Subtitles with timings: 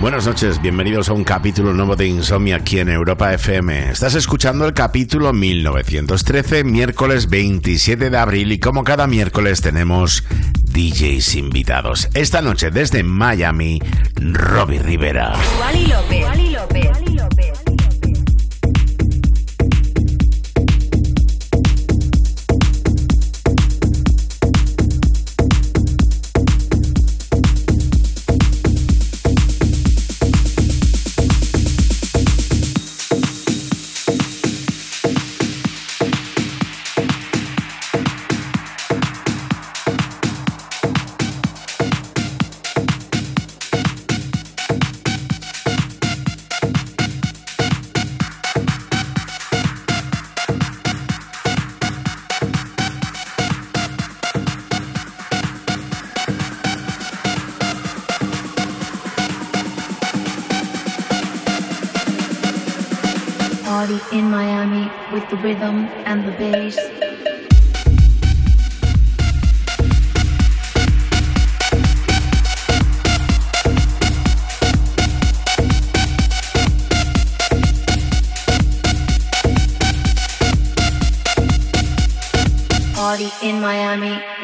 [0.00, 3.90] Buenas noches, bienvenidos a un capítulo nuevo de Insomnia aquí en Europa FM.
[3.90, 10.24] Estás escuchando el capítulo 1913, miércoles 27 de abril y como cada miércoles tenemos
[10.72, 12.08] DJs invitados.
[12.14, 13.78] Esta noche desde Miami,
[14.16, 15.34] Robbie Rivera.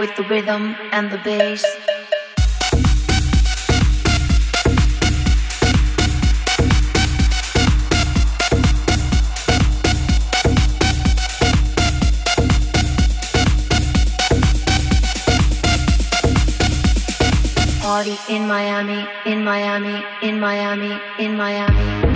[0.07, 1.65] with the rhythm and the bass.
[17.81, 22.16] Party in Miami, in Miami, in Miami, in Miami.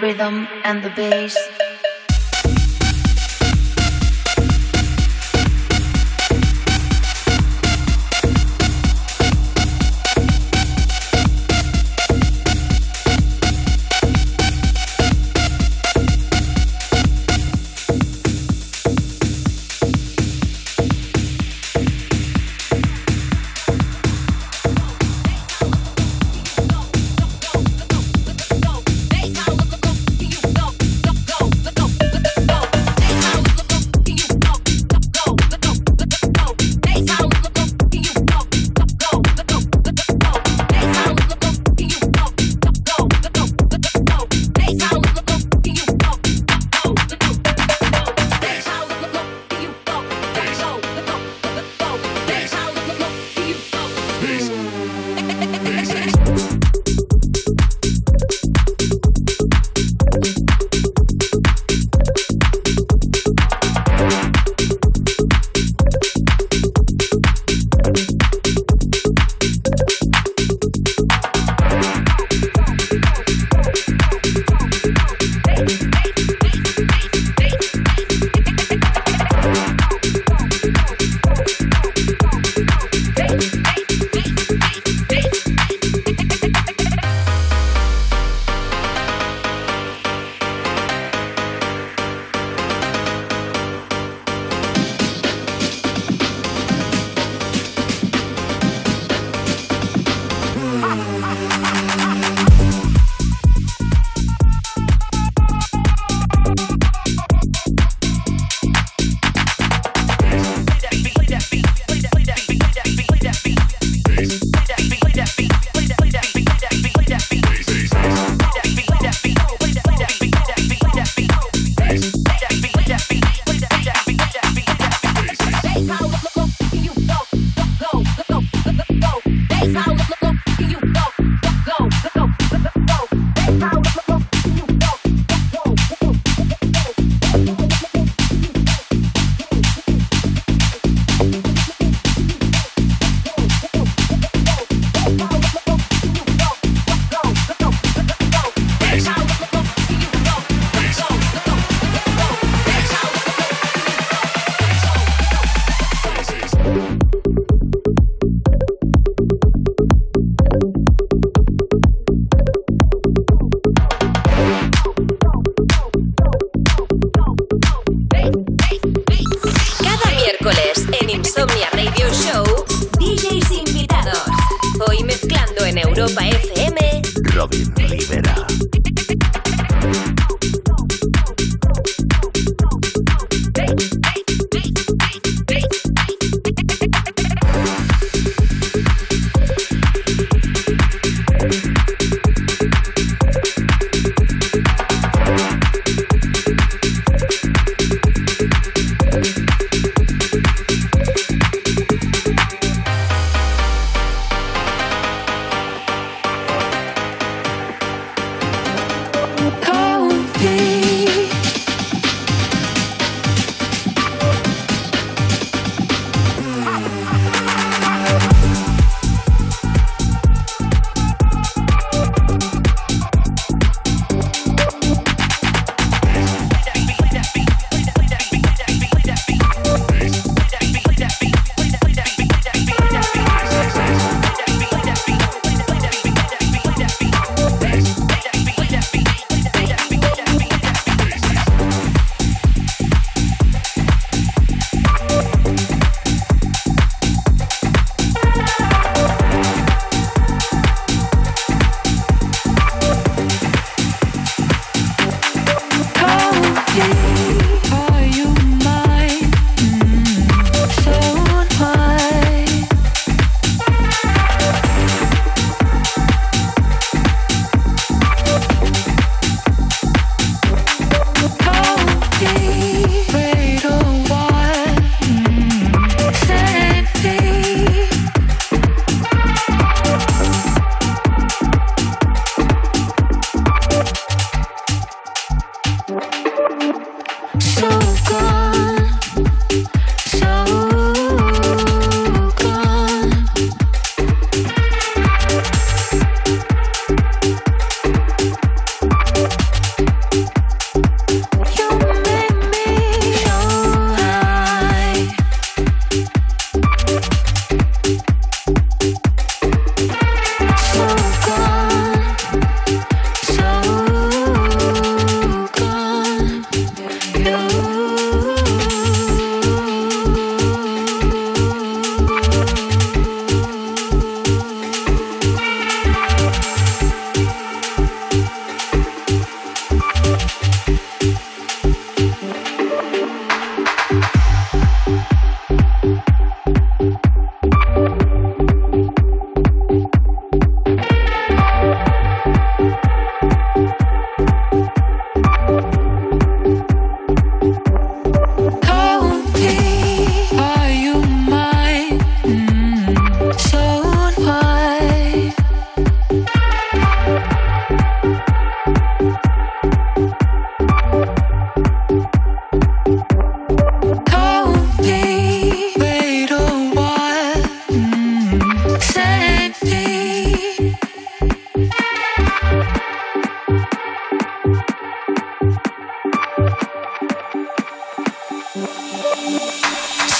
[0.00, 1.36] Rhythm and the bass.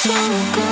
[0.06, 0.65] so good.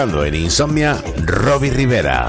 [0.00, 2.28] En Insomnia Robbie Rivera.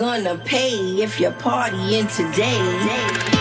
[0.00, 3.39] Gonna pay if you're partying today.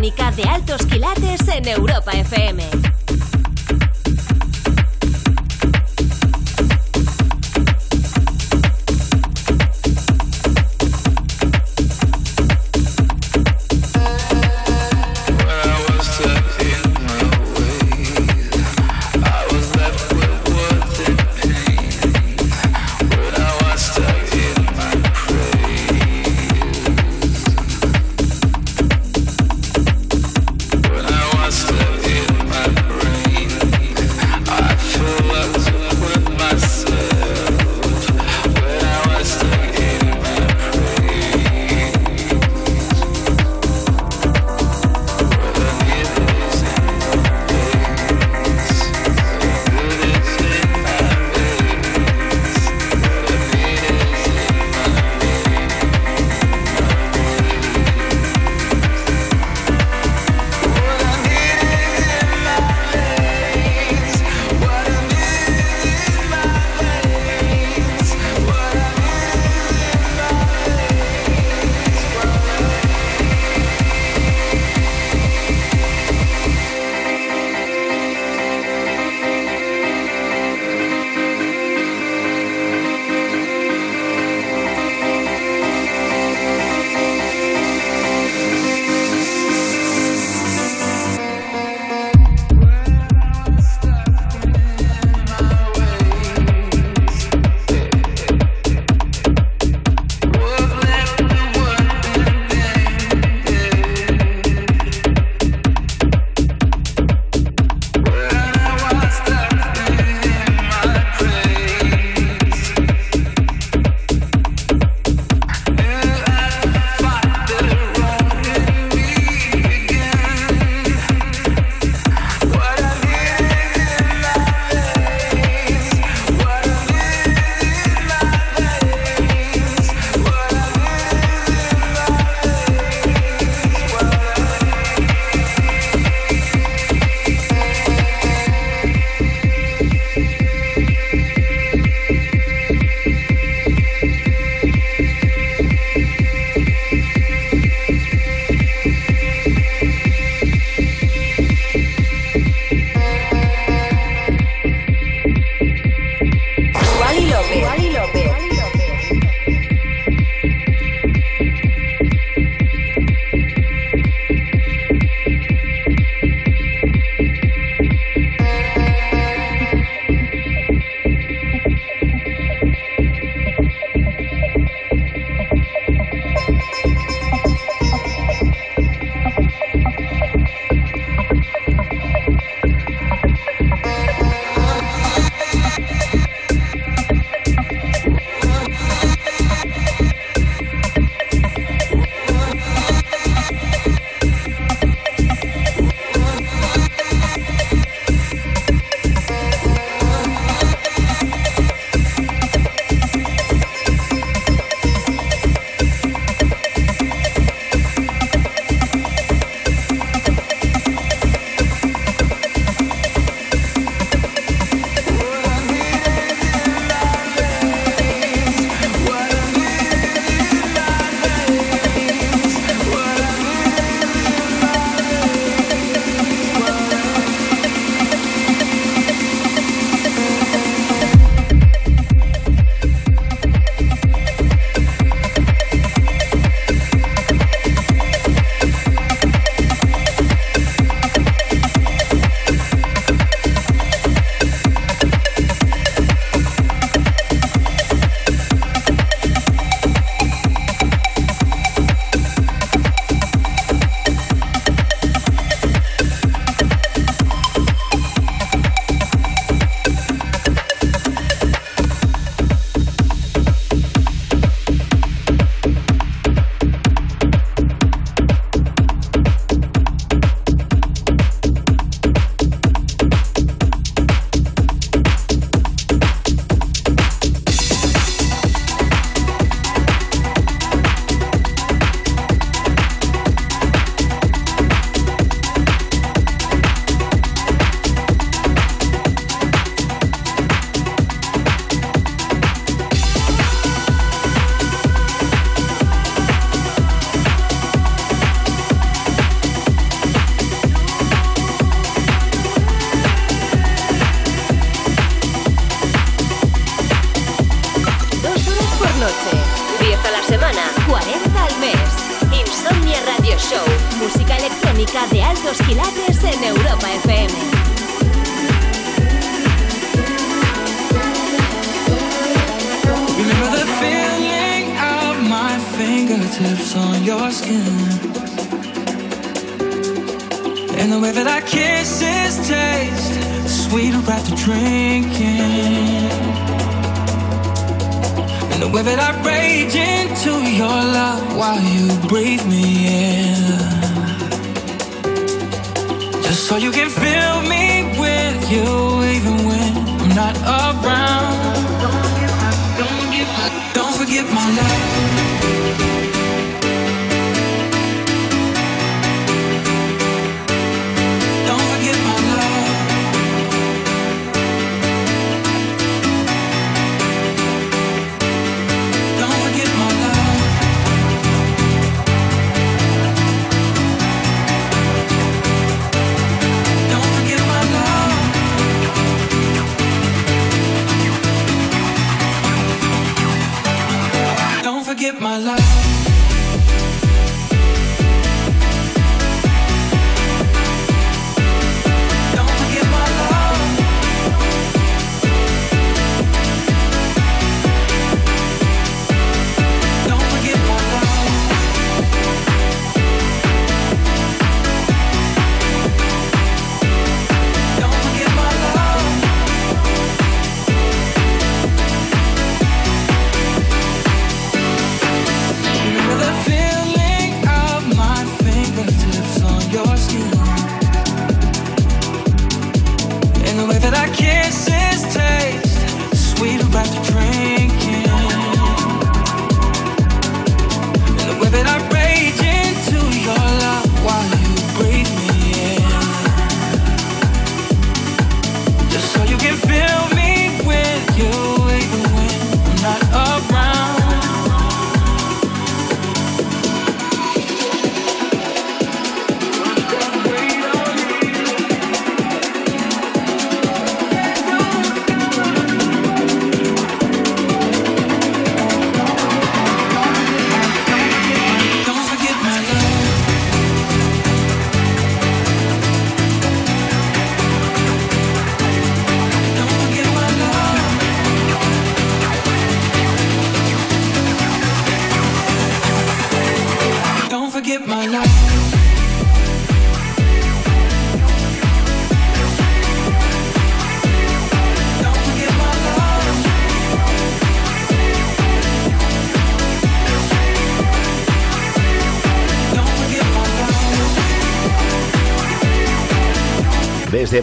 [0.00, 1.99] De altos quilates en Europa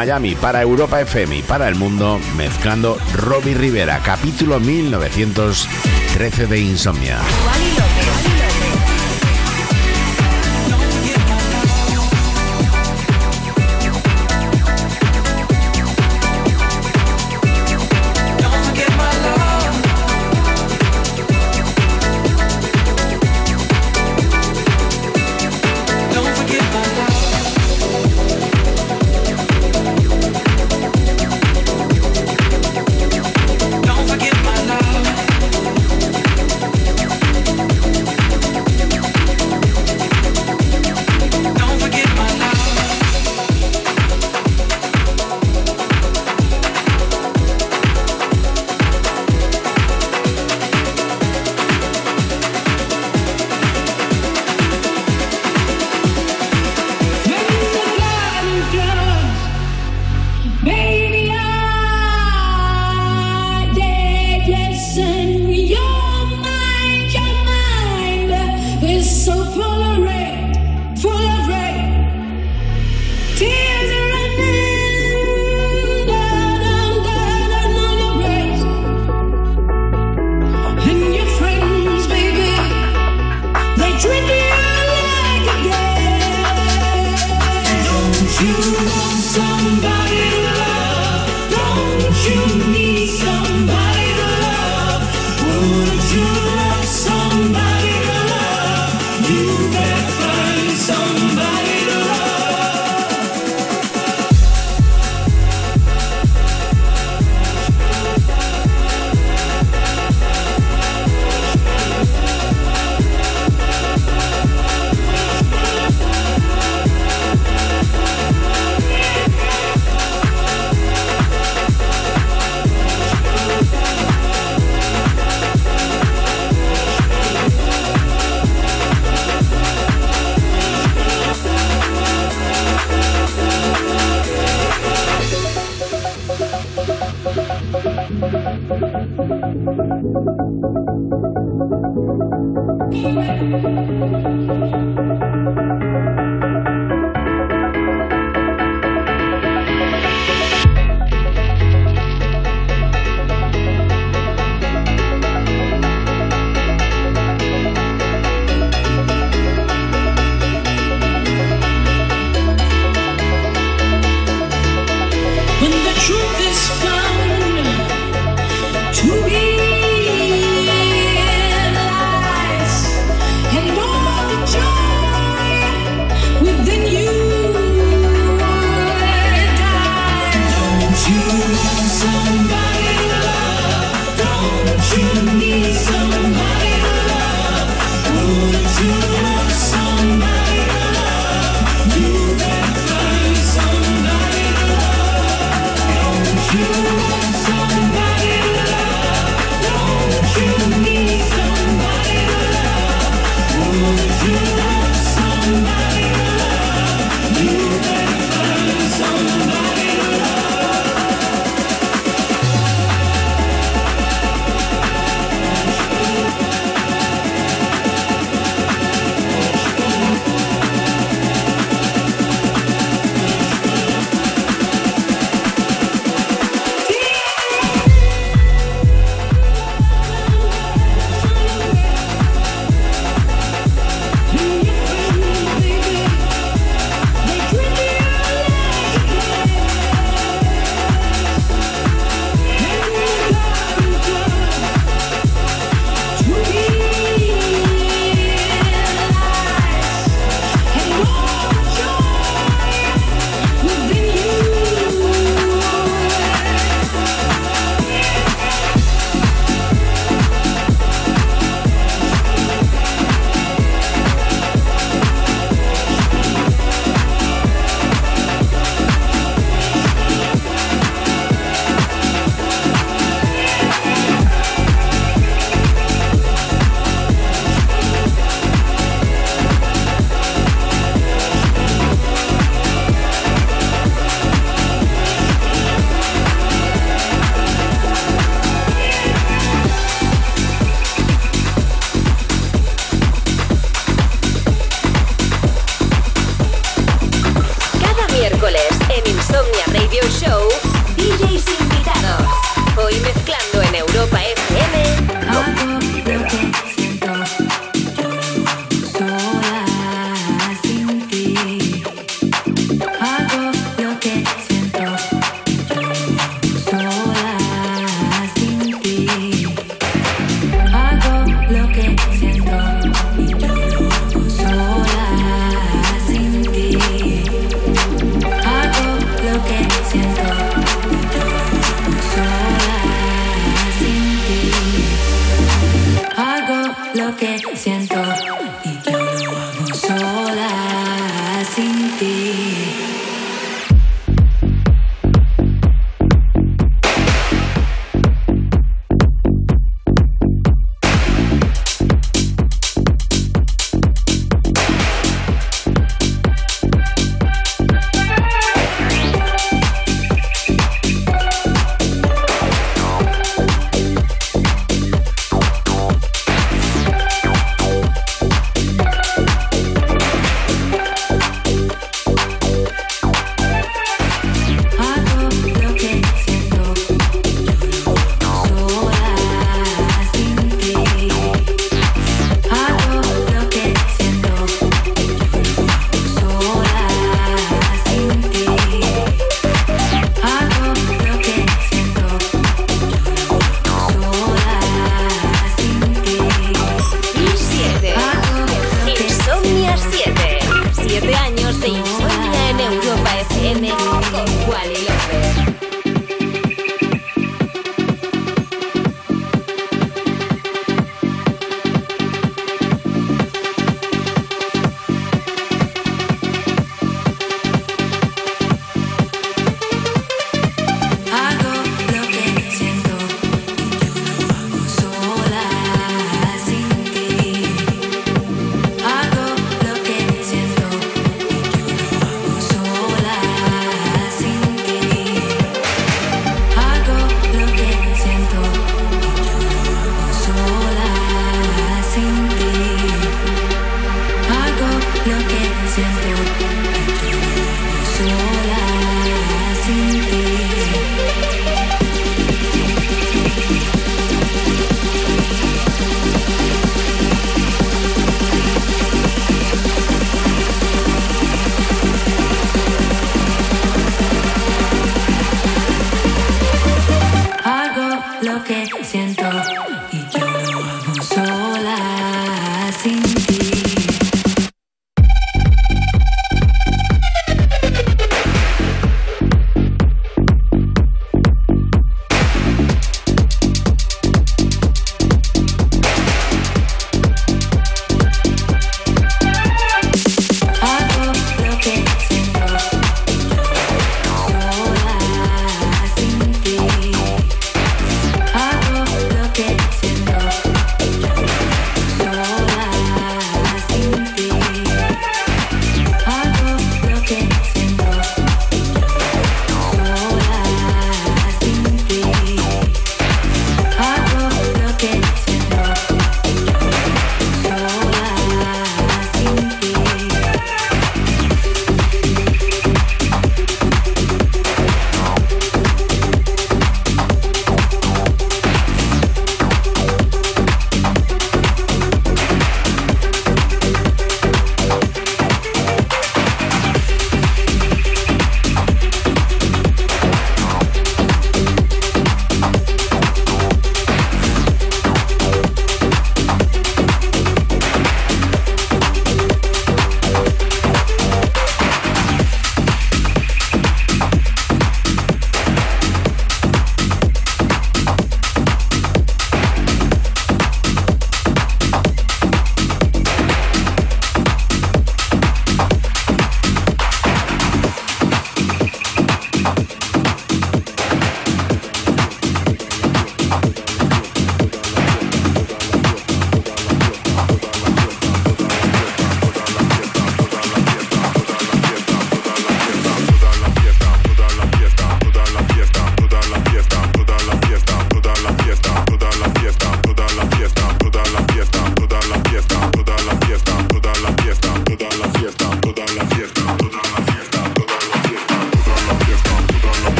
[0.00, 7.18] Miami, para Europa FM y para el mundo, mezclando Robbie Rivera, capítulo 1913 de Insomnia.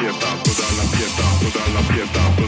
[0.00, 2.39] fiesta, toda la fiesta, toda la fiesta.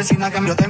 [0.00, 0.69] vecina que me.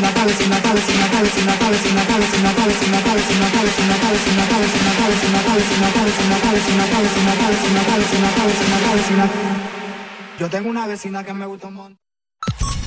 [10.39, 11.99] Yo tengo una vecina que me gusta un montón.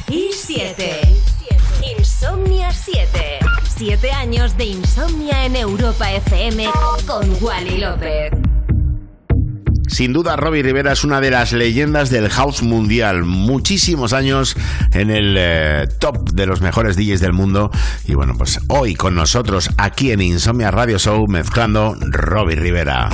[0.08, 1.00] Y 7.
[1.96, 3.38] Insomnia 7.
[3.76, 6.68] 7 años de insomnia en Europa FM
[7.06, 8.32] con Wally López.
[9.86, 13.24] Sin duda, Robbie Rivera es una de las leyendas del house mundial.
[13.24, 14.56] Muchísimos años
[14.92, 17.70] en el eh, top de los mejores DJs del mundo.
[18.04, 23.08] Y bueno, pues hoy con nosotros aquí en Insomnia Radio Show mezclando Robbie Rivera.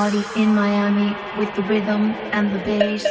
[0.00, 3.04] party in Miami with the rhythm and the bass.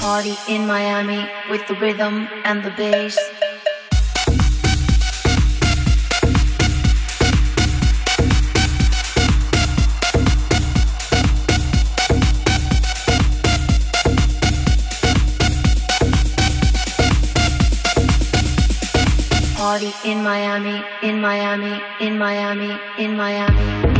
[0.00, 3.18] Party in Miami with the rhythm and the bass.
[19.82, 22.78] In Miami, in Miami, in Miami.
[22.98, 23.95] In Miami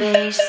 [0.00, 0.40] bass.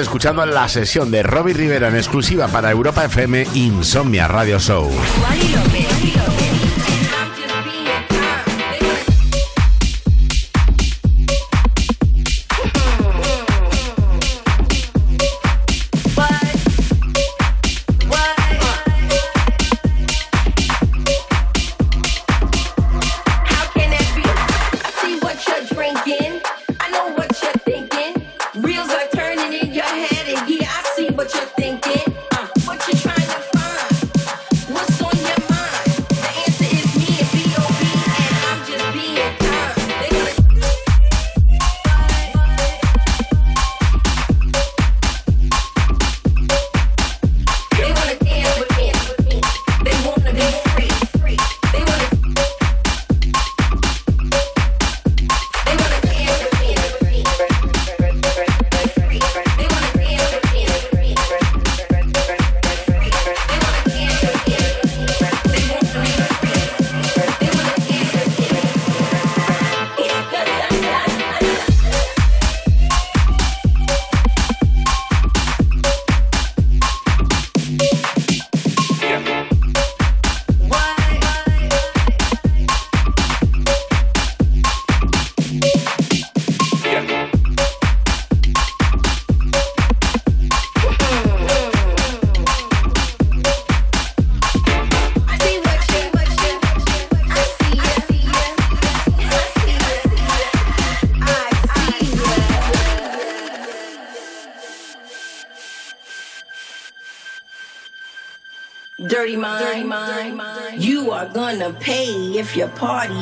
[0.00, 4.90] Escuchando la sesión de Robbie Rivera en exclusiva para Europa FM Insomnia Radio Show.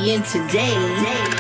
[0.09, 1.36] in today.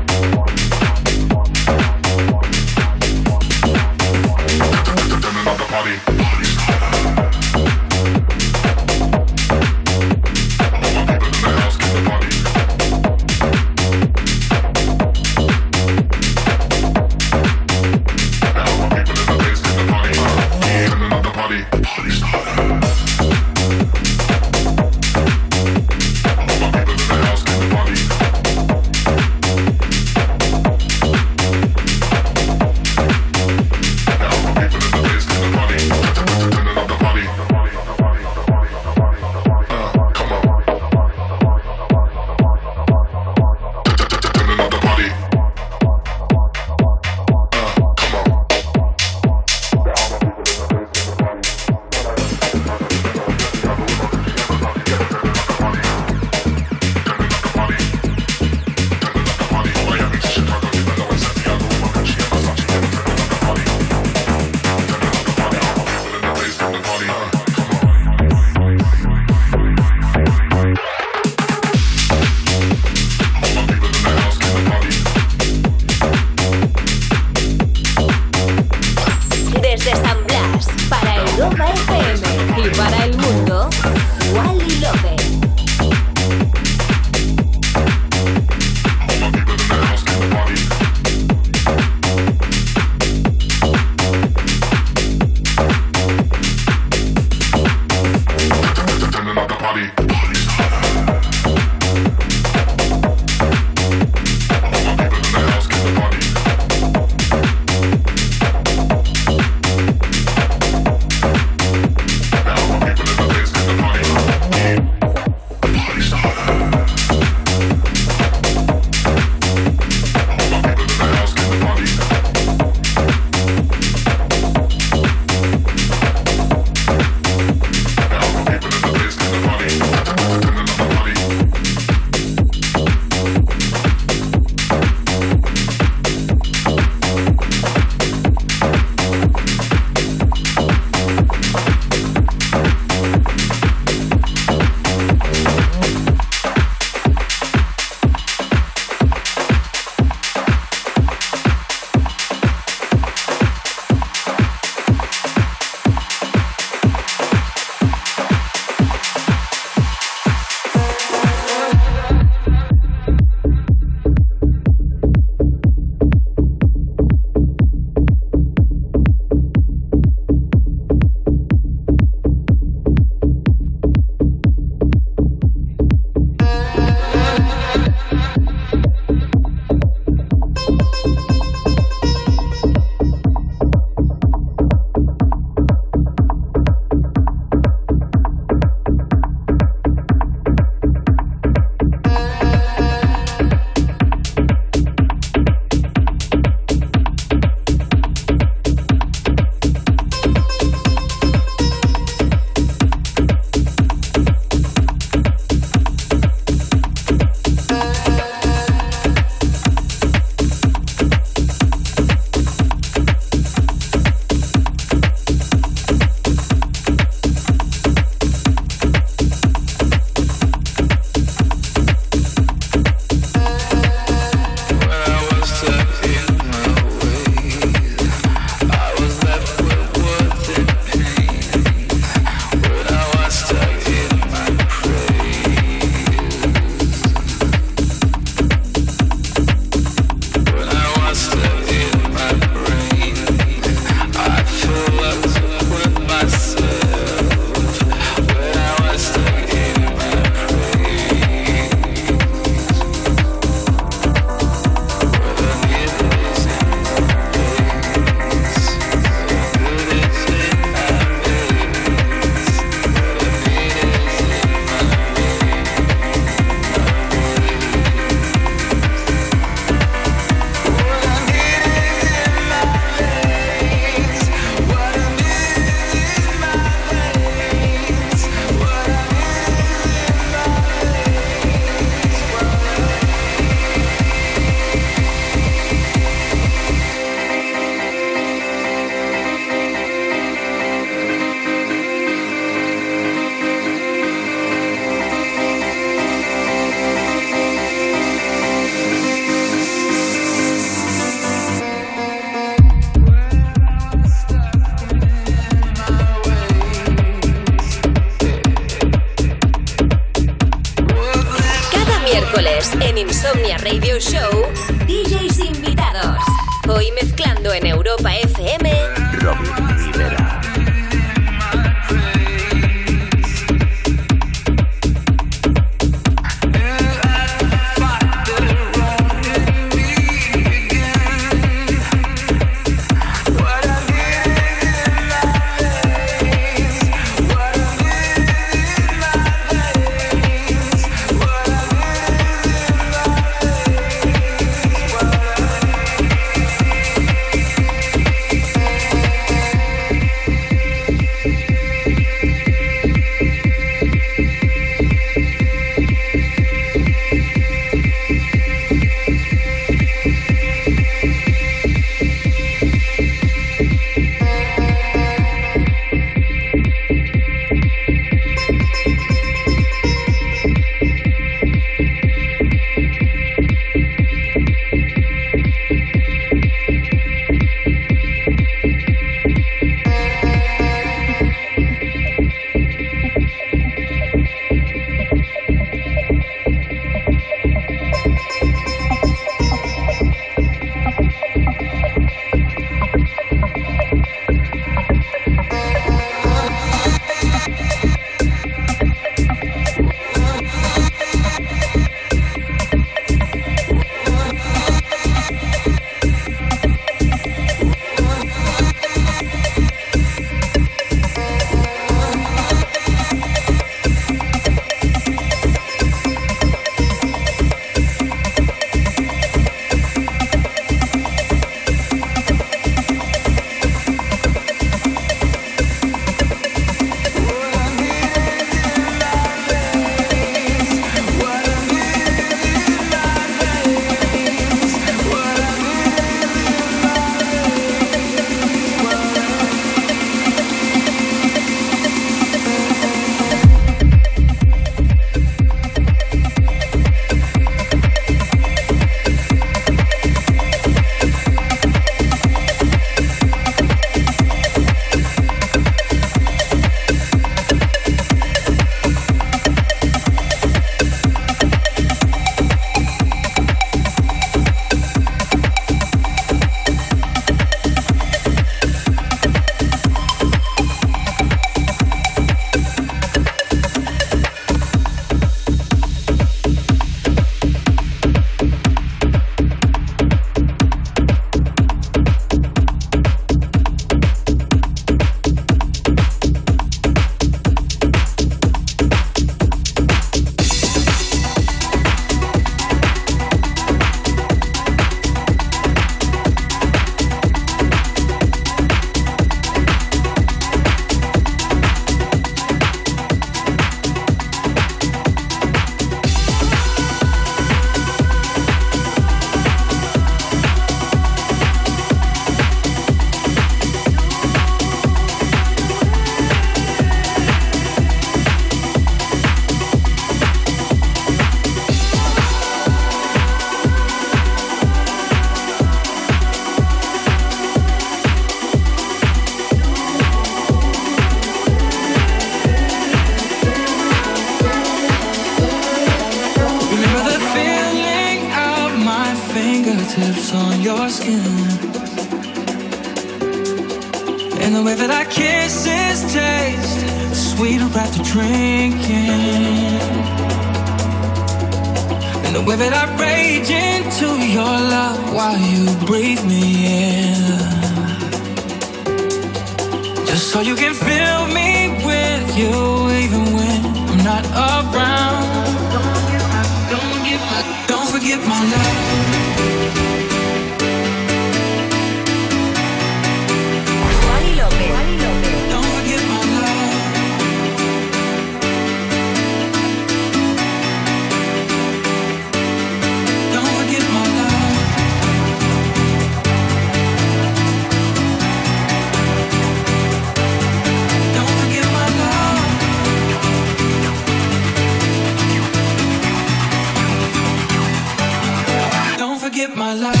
[599.71, 600.00] la la.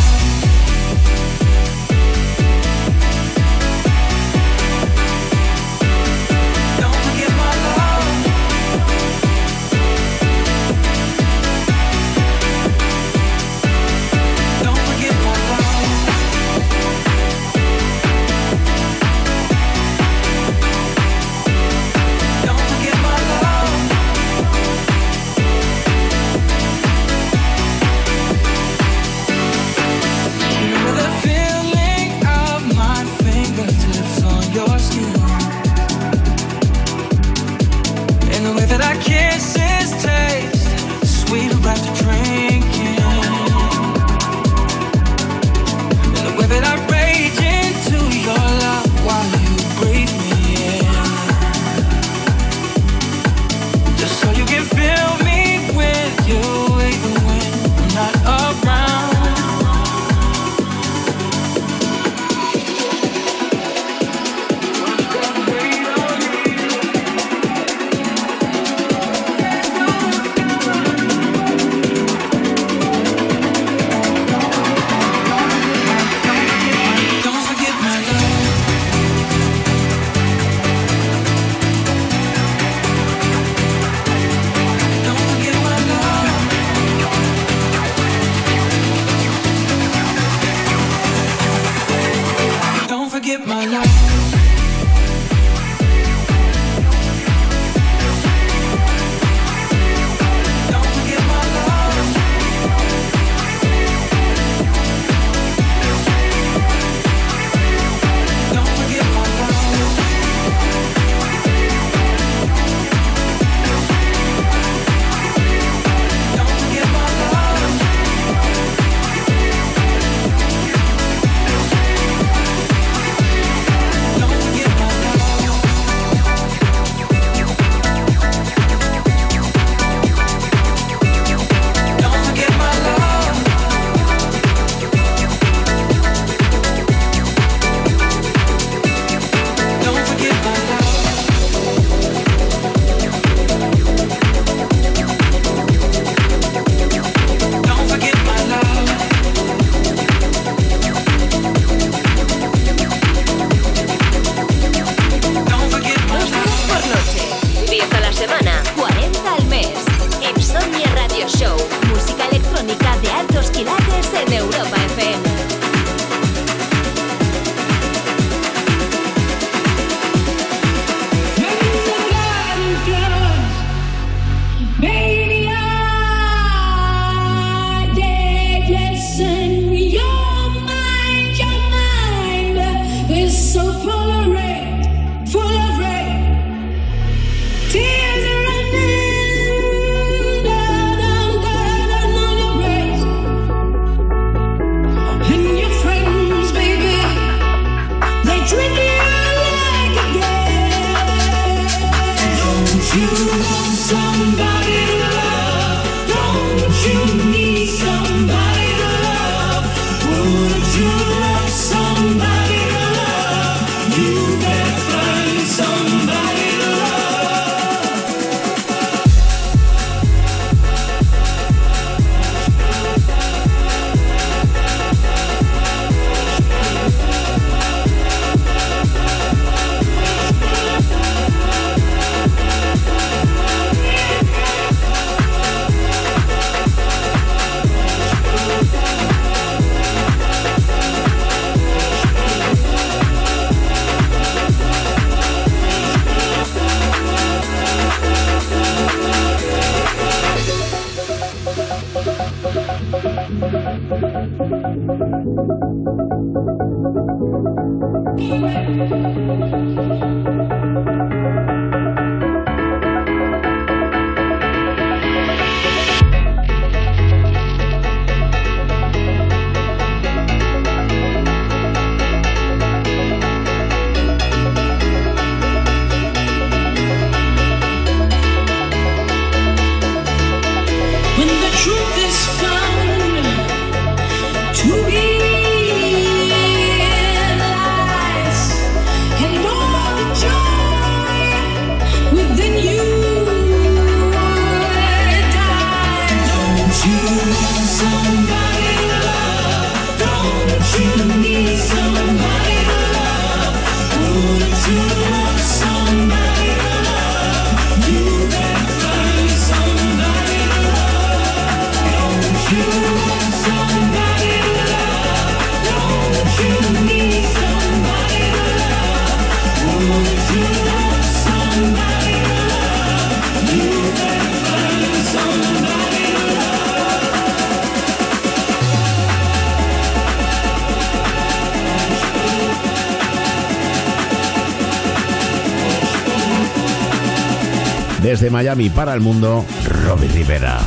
[338.41, 339.45] Miami para el mundo,
[339.85, 340.57] Robbie Rivera.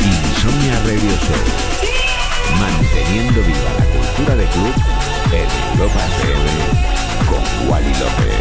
[0.00, 1.36] Insomnia Radio Show.
[2.58, 4.74] Manteniendo viva la cultura de club
[5.30, 6.48] en Europa FM
[7.28, 8.35] con Wally López.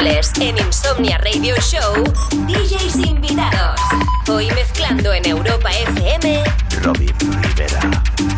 [0.00, 2.04] en Insomnia Radio Show,
[2.46, 3.80] DJs invitados.
[4.28, 6.44] Hoy mezclando en Europa FM,
[6.82, 7.12] Robin
[7.42, 8.37] Rivera.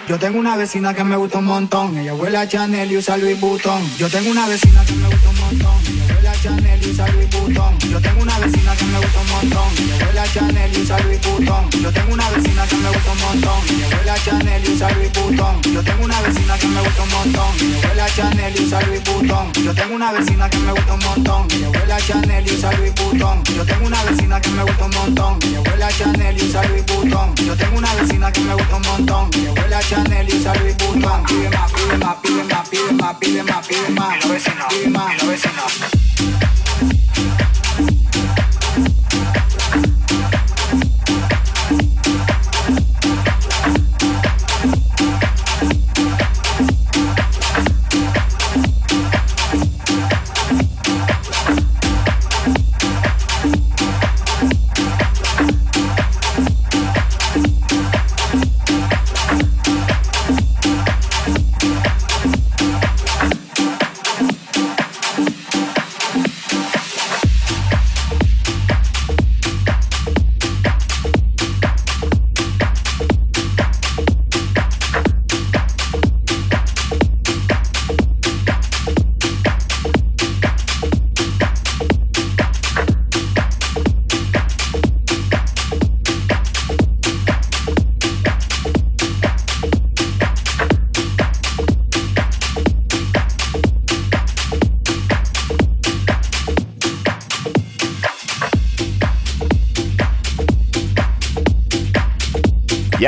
[0.08, 3.16] yo tengo una vecina que me gusta un montón, ella huele a Chanel y usa
[3.16, 3.80] Louis Vuitton.
[3.96, 5.99] Yo tengo una vecina que me gusta un montón,
[6.42, 7.78] Chanel y usa Louis Vuitton.
[7.80, 10.98] Yo tengo una vecina que me gusta un montón, ella huele a Chanel y usa
[11.00, 11.70] Louis Vuitton.
[11.82, 14.90] Yo tengo una vecina que me gusta un montón, ella huele a Chanel y usa
[14.90, 15.62] Louis Vuitton.
[15.62, 18.80] Yo tengo una vecina que me gusta un montón, ella huele a Chanel y usa
[18.80, 19.52] Louis Vuitton.
[19.52, 22.72] Yo tengo una vecina que me gusta un montón, ella huele a Chanel y usa
[22.72, 23.44] Louis Vuitton.
[23.44, 26.64] Yo tengo una vecina que me gusta un montón, ella huele a Chanel y usa
[26.64, 27.34] Louis Vuitton.
[27.36, 30.54] Yo tengo una vecina que me gusta un montón, ella huele a Chanel y usa
[30.54, 31.22] Louis Vuitton.
[31.24, 34.24] Pide más, pide más, pide más, pide más, pide más, pide más.
[34.24, 35.99] Lo vecino, pide más, y lo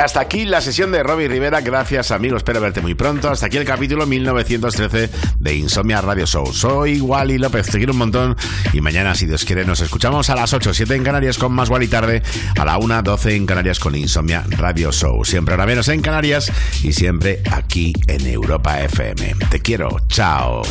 [0.02, 1.60] hasta aquí la sesión de Robbie Rivera.
[1.60, 2.38] Gracias, amigos.
[2.38, 3.30] Espero verte muy pronto.
[3.30, 5.10] Hasta aquí el capítulo 1913
[5.42, 6.52] de Insomnia Radio Show.
[6.52, 7.66] Soy Wally López.
[7.66, 8.36] Te quiero un montón.
[8.72, 11.68] Y mañana, si Dios quiere, nos escuchamos a las 8, 7 en Canarias con más
[11.68, 12.22] Wally tarde.
[12.58, 15.24] A la 1, 12 en Canarias con Insomnia Radio Show.
[15.24, 16.50] Siempre ahora menos en Canarias
[16.82, 19.34] y siempre aquí en Europa FM.
[19.50, 19.98] Te quiero.
[20.08, 20.62] Chao.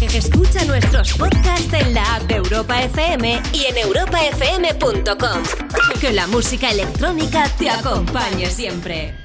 [0.00, 5.42] Escucha nuestros podcasts en la app de Europa FM y en europafm.com.
[6.00, 9.19] Que la música electrónica te acompañe siempre.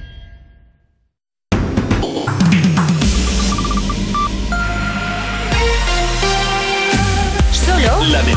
[8.02, 8.36] La mejor